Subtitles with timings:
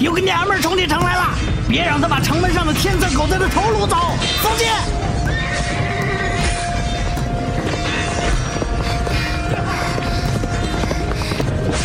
[0.00, 1.28] 有个娘们冲进城来了，
[1.68, 3.96] 别让她把城门上的天色狗子的头颅走，
[4.42, 4.66] 走进。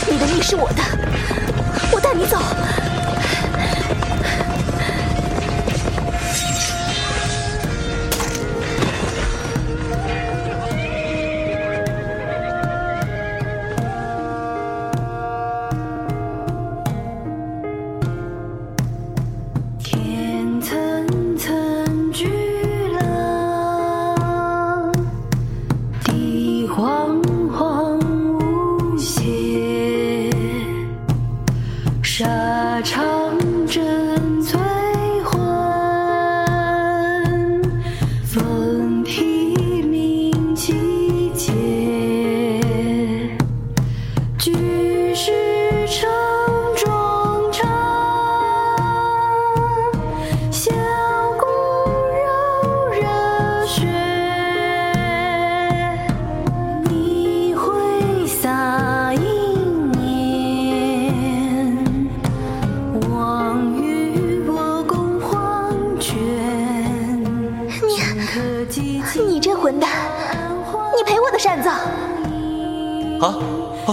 [0.10, 0.82] 你的命是我的，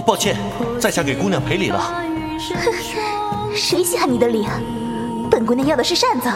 [0.04, 0.36] 抱歉，
[0.80, 1.78] 在下给姑娘赔礼了。
[1.78, 4.46] 哼， 谁稀罕你的礼？
[5.30, 6.28] 本姑娘要的是扇子，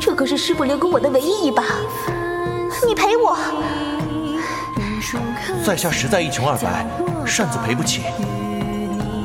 [0.00, 1.62] 这可是师傅留给我的唯一一把。
[2.86, 3.36] 你赔我？
[5.64, 6.86] 在下实在一穷二白，
[7.24, 8.02] 扇子赔不起。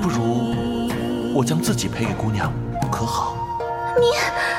[0.02, 0.54] 不如
[1.34, 2.52] 我将自己赔给姑娘，
[2.92, 3.36] 可好？
[4.00, 4.59] 你。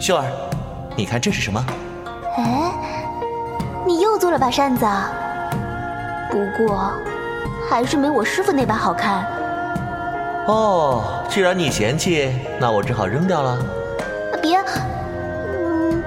[0.00, 0.24] 秀儿，
[0.96, 1.62] 你看这是什么？
[2.38, 2.72] 哎，
[3.86, 5.10] 你又做了把扇子啊？
[6.30, 6.90] 不过，
[7.68, 9.26] 还是没我师傅那把好看。
[10.46, 13.58] 哦，既然你嫌弃，那我只好扔掉了。
[14.40, 14.58] 别，
[15.52, 16.02] 嗯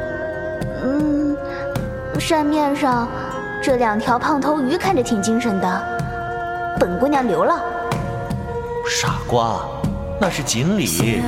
[0.83, 1.37] 嗯，
[2.19, 3.07] 扇面上
[3.61, 5.83] 这两条胖头鱼看着挺精神的，
[6.79, 7.61] 本姑娘留了。
[8.89, 9.61] 傻瓜，
[10.19, 11.21] 那是锦鲤。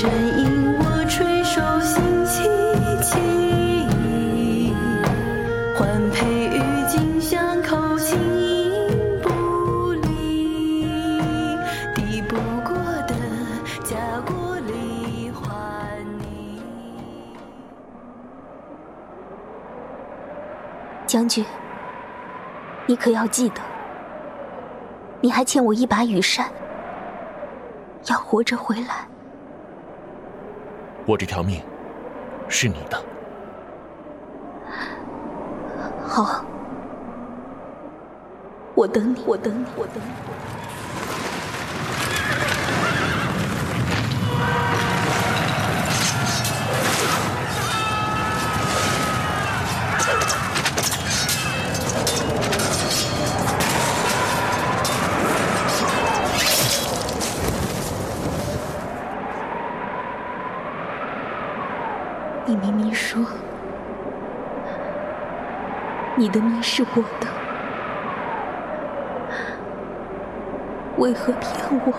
[0.00, 2.48] 身影我垂手心凄
[3.02, 4.72] 凄，
[5.76, 8.18] 换佩郁金香，口心
[9.22, 11.54] 不离，
[11.94, 12.74] 抵不过
[13.06, 13.14] 的
[13.84, 16.62] 家国离还你。
[21.06, 21.44] 将军，
[22.86, 23.60] 你可要记得，
[25.20, 26.48] 你还欠我一把羽扇，
[28.06, 29.09] 要活着回来。
[31.10, 31.60] 我这条命
[32.48, 32.96] 是你的。
[36.06, 36.44] 好，
[38.76, 40.10] 我等你，我等你，我等你。
[62.50, 63.24] 你明明说
[66.16, 67.28] 你的命是我的，
[70.98, 71.92] 为何骗我？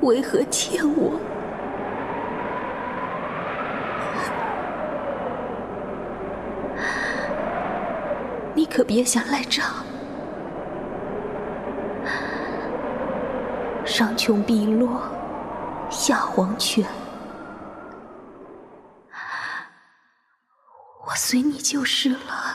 [0.00, 1.20] 为何欠我？
[8.54, 9.66] 你可别想赖账！
[13.84, 15.02] 上穷碧落
[15.90, 16.82] 下黄泉。
[21.28, 22.45] 随你就是了。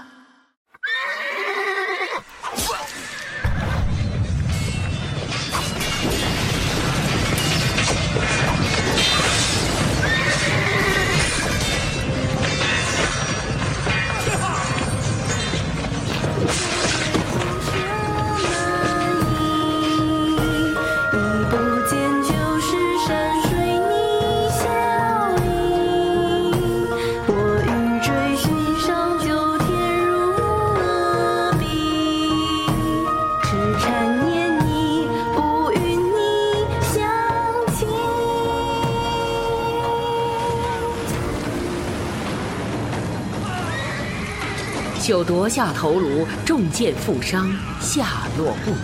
[45.02, 48.84] 秀夺下头颅，中箭负伤，下落不明。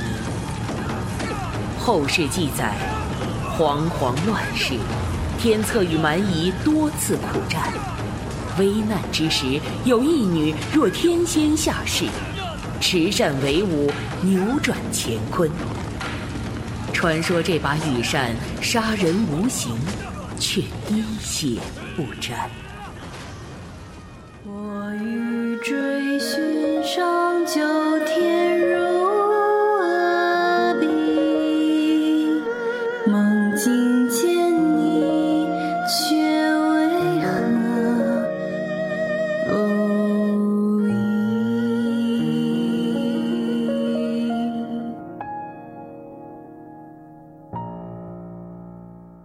[1.77, 2.73] 后世记载，
[3.55, 4.73] 惶惶乱世，
[5.37, 7.71] 天策与蛮夷多次苦战。
[8.57, 12.05] 危难之时，有一女若天仙下世，
[12.81, 13.91] 持扇为舞，
[14.23, 15.47] 扭转乾坤。
[16.91, 19.77] 传说这把羽扇杀人无形，
[20.39, 21.59] 却滴血
[21.95, 22.49] 不沾。
[24.43, 25.96] 我欲追
[26.97, 27.61] 上九
[28.07, 28.73] 天如
[29.83, 30.87] 阿鼻，
[33.05, 35.45] 梦境见你，
[35.85, 37.27] 却为何
[39.51, 39.55] 偶
[40.81, 40.89] 遇？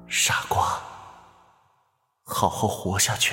[0.07, 0.79] 傻瓜，
[2.23, 3.33] 好好活下去。